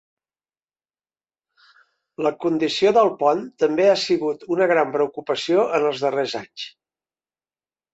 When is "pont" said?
3.21-3.45